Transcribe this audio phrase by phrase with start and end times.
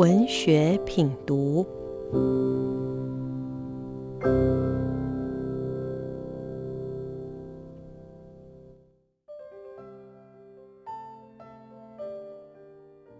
[0.00, 1.66] 文学品读。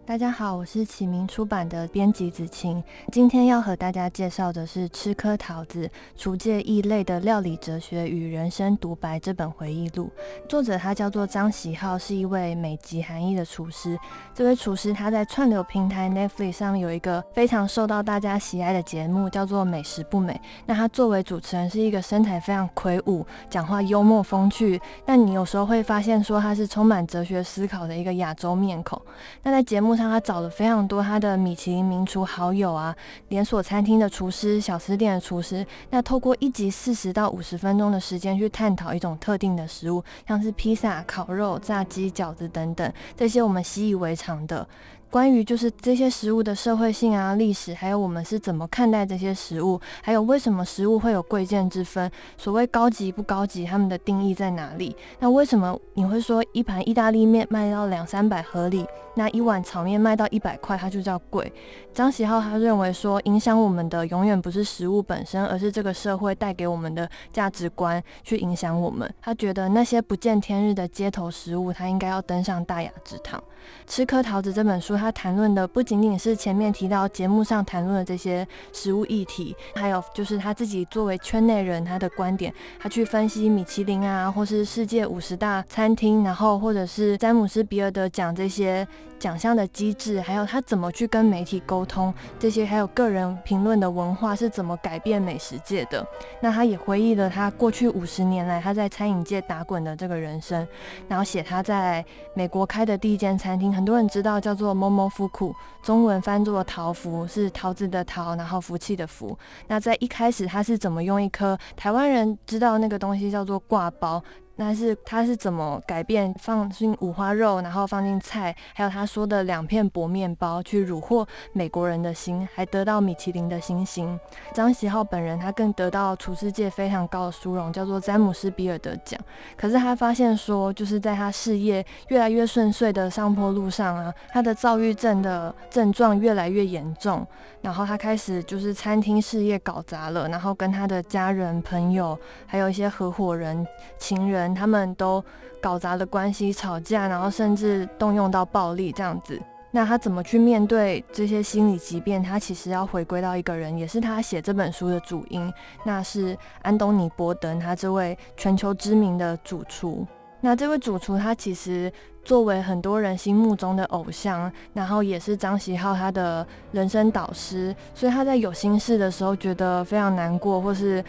[0.03, 2.83] 大家好，我是启明出版的编辑子晴。
[3.11, 10.11] 今天要和大家介绍的是《吃颗桃子：除界异类的料理哲学与人生独白》这本回忆录。
[10.49, 13.97] 作者他叫做张喜浩，是一位美籍韩裔的厨师。
[14.33, 20.33] 这位厨师他在串流平台 Netflix 上有一个非常受到大家喜爱的节目，叫做《美食不美》。
[20.65, 28.99] 那他作为主持人是一个身材非常魁梧、讲话幽默风趣，但你有时候会发现说他是充满哲学思考的一个亚洲面孔。
[29.43, 30.11] 那在节目上。
[30.11, 32.93] 他找了非常多他的米其林名厨好友啊，
[33.29, 44.67] 连锁餐厅的厨师、小吃店的厨师，那透过一集四十到五十分钟的时间去探讨一种特定的食物，像是披萨、烤肉、炸鸡、饺子等等，这些我们习以为常的。
[45.11, 52.09] 关于就是这些食物的社会性啊、历史，还有我们是怎么看待这些食物，还有为什么食物会有贵贱之分？
[52.37, 54.95] 所谓高级不高级，他们的定义在哪里？
[55.19, 61.51] 那为什么你会说一盘意大利面卖到两三百合理，那一碗炒面卖到一百块，它就叫贵？
[61.93, 69.13] 张喜浩他认为说，影响我们的永远不是食物本身，而是这个社会带给我们的价值观去影响我们。
[69.21, 73.43] 他觉得那些不见天日的街头食物，他应该要登上大雅之堂。
[73.85, 96.05] 吃颗桃子这本书，他谈论的不仅仅是前面提到节目上谈论的这些食物议题，还有就是他自己作为圈内人他的观点，他去分析米其林啊，或是世界五十大餐厅，然后或者是詹姆斯比尔德奖这些奖项的机制，还有他怎么去跟媒体沟通，这些还有个人评论的文化是怎么改变美食界的。
[96.41, 100.67] 那他也回忆了他过去五十年来他在餐饮界打滚的这个人生，
[101.07, 103.57] 然后写他在美国开的第一间餐。
[103.61, 109.37] 厅很多人知道叫做“某某福库”，中文翻作“桃符”，是桃子的桃，然后福气的福。
[109.67, 114.23] 那在一开始，他是怎么用一颗台湾人知道那个东西叫做挂包？
[114.57, 124.19] 那是他是怎么改变放进五花肉，然后放进菜，还有他说的两片薄面包去虏获美国人的心，还得到米其林的星星。
[124.53, 129.19] 张喜浩本人他更得到厨师界非常高的殊荣，叫做詹姆斯比尔德奖。
[129.57, 137.25] 可是他发现说，就是在他事业越来越顺遂的上坡路上啊，他的躁郁症的症状越来越严重，
[137.61, 143.65] 然后他开始就是餐厅事业搞砸了，然后跟他的家人、朋友，还有一些合伙人、
[143.97, 144.40] 情人。
[144.55, 145.23] 他们都
[145.61, 149.39] 搞砸了关系，吵架，然后甚至动用到暴力这样子。
[149.73, 152.21] 那他怎么去面对这些心理疾病？
[152.21, 155.49] 他其实要回归到一个人，也是他写这本书的主因，
[155.85, 160.05] 那是安东尼·伯登，他这位全球知名的主厨。
[160.41, 161.89] 那这位主厨，他其实
[162.21, 171.01] 作为很多人心目中的偶像，然后也是张喜浩他的人生导师，所以他在有心事的时候觉得非常难过，或是。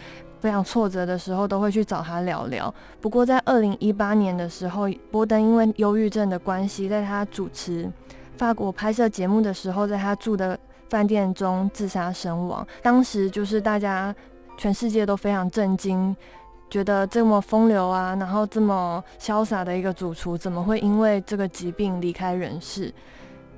[0.42, 2.74] 非常挫折的时候，都会去找他聊聊。
[3.00, 7.88] 不过，在二零一八年的时候，波登因为忧郁症的关系，在他主持
[8.36, 10.58] 法国拍摄节目的时候，在他住的
[10.90, 12.66] 饭店中自杀身亡。
[12.82, 14.12] 当时就是大家
[14.56, 16.14] 全世界都非常震惊，
[16.68, 22.92] 觉得这么风流啊，然后这么潇洒的一个主厨，怎么会因为这个疾病离开人世？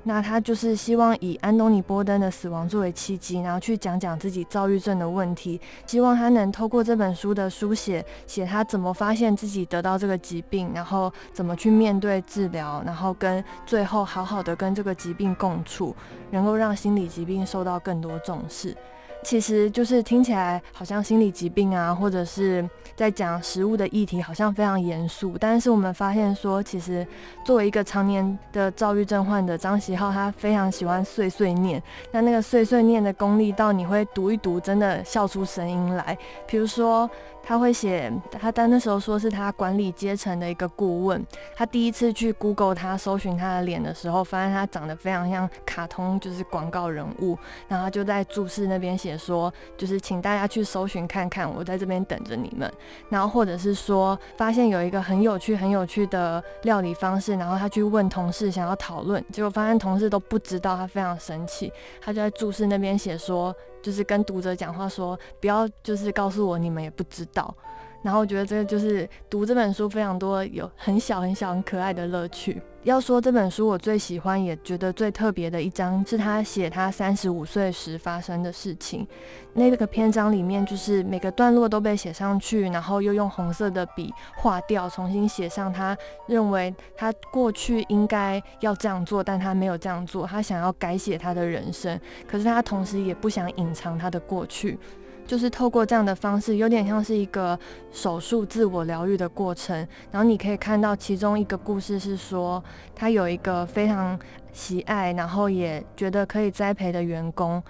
[0.07, 15.95] 那他就是希望以安东尼·波登的死亡作为契机，然后去讲讲自己躁郁症的问题，希望他能透过这本书的书写，写他怎么发现自己得到这个疾病，然后怎么去面对治疗，然后跟最后好好的跟这个疾病共处，
[16.29, 18.77] 能够让心理疾病受到更多重视。
[19.25, 22.63] 其实就是听起来好像心理疾病啊，或者是
[22.95, 25.35] 在讲食物的议题，好像非常严肃。
[25.39, 27.05] 但是我们发现说，其实
[27.43, 31.81] 作为一个常年的躁郁症患者，张喜浩他非常喜欢碎碎念。
[32.11, 36.15] 那那个碎碎念的功力，到你会读一读，真的笑出声音来。
[36.45, 37.09] 比如说。
[37.47, 41.23] 他会写，他但那时候说是他管理阶层的一个顾问。
[41.55, 47.37] 他第一次去 Google 他搜寻他的脸的时候，发现他长得非常像卡通，就是广告人物。
[47.67, 52.71] 然后他就在注释那边写说，就是请大家去搜寻看看，我在这边等着你们。
[53.09, 61.71] 然后或者是说，发现有一个很有趣、很有趣的料理方式，然后他去问同事想要讨论，结果发现同事都不知道，他非常生气。
[62.01, 63.55] 他就在注释那边写说。
[63.81, 67.55] 就是跟读者讲话说，不要就是告诉我你们也不知道。
[68.05, 72.61] 然后我觉得这个就是读这本书非常多有很小很小很可爱的乐趣。
[72.83, 79.07] 要说这本书我最喜欢也觉得最特别的一章，是他写他三十五岁时发生的事情。
[79.53, 85.97] 那个篇章里面就是每个段落都被写上去，然后又用红色的笔画掉，重新写上他
[86.27, 94.77] 认为他过去应该要这样做，但他没有这样做，他想要改写他的人生，可是他同时也不想隐藏他的过去。
[95.25, 97.57] 就是透过这样的方式，有点像是一个
[97.91, 99.75] 手术自我疗愈的过程。
[100.11, 102.63] 然后你可以看到其中一个故事是说，
[102.93, 104.17] 他有一个非常
[104.53, 107.61] 喜爱，然后也觉得可以栽培的员工，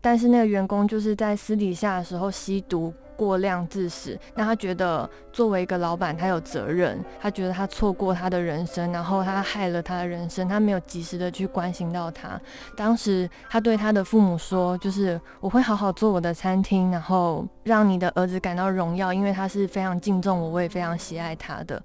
[0.00, 2.92] 但是那个员工就是在私底下的时候吸毒。
[3.18, 7.04] 过量致死，那他觉得作为一个老板，他有责任。
[7.20, 12.40] 他觉得他错过他的人生，然后他害了他的人生，他没有及时的去关心到他。
[12.76, 21.82] 当时他对他的父母说：“就是我会好好做我的餐厅，然后让你的儿子感到荣耀，因为他是非常敬重我，我也非常喜爱他的。”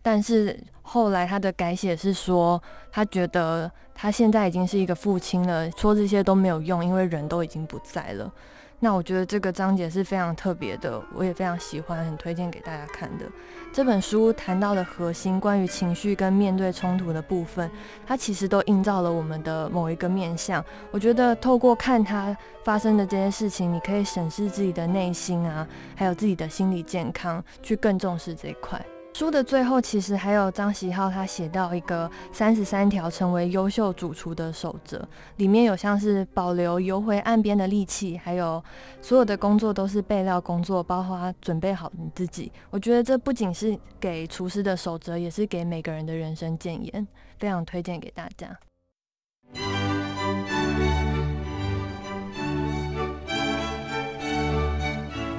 [0.00, 2.62] 但是后来他的改写是说，
[2.92, 8.32] 他觉得他现在已经是一个父亲了，说这些都没有用，因为人都已经不在了。
[8.78, 13.24] 那我觉得这个章节是非常特别的，我也非常喜欢，很推荐给大家看的。
[13.72, 17.70] 这本书谈到的核心，关于情绪跟面对冲突的部分，
[18.06, 20.64] 它其实都映照了我们的某一个面相。
[20.90, 28.84] 我觉得透过看它发生的这些事情，你可以审视自己的内心啊，还有自己的心理健康，去更重视这一块。
[29.18, 38.62] 书的最后，其实还有张喜浩他写到一个三十三条成为优秀主厨的守则，里面有像是保留游回岸边的力气，还有
[39.00, 42.52] 所有的工作都是备料工作，包括准备好你自己。
[42.68, 47.08] 我觉得这不仅是给厨师的守则，也是给每个人的人生建言，
[47.38, 48.54] 非常推荐给大家。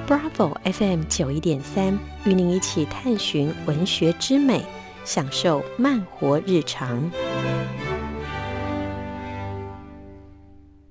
[0.08, 4.64] Bravo FM 九一点三，与您一起探寻文学之美，
[5.04, 7.12] 享受慢活日常。